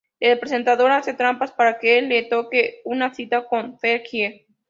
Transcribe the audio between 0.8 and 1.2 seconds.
hace